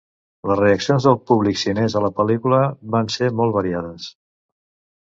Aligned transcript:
Les 0.51 0.57
reaccions 0.61 1.05
del 1.09 1.19
públic 1.31 1.61
xinès 1.65 1.99
a 1.99 2.03
la 2.07 2.11
pel·lícula 2.21 2.63
van 2.97 3.13
ser 3.19 3.31
molt 3.43 3.59
variades. 3.61 4.13